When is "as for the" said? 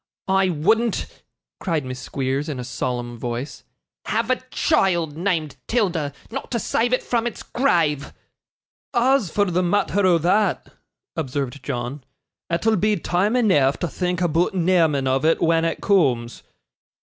8.95-9.61